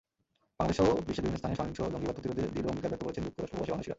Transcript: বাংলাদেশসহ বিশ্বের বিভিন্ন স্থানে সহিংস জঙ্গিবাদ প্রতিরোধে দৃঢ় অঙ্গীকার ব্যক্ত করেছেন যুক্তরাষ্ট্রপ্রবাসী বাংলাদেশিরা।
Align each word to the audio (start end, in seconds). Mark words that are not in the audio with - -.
বাংলাদেশসহ 0.57 0.87
বিশ্বের 1.07 1.23
বিভিন্ন 1.25 1.39
স্থানে 1.41 1.55
সহিংস 1.59 1.79
জঙ্গিবাদ 1.93 2.15
প্রতিরোধে 2.17 2.43
দৃঢ় 2.53 2.69
অঙ্গীকার 2.71 2.89
ব্যক্ত 2.91 3.03
করেছেন 3.05 3.23
যুক্তরাষ্ট্রপ্রবাসী 3.27 3.69
বাংলাদেশিরা। 3.71 3.89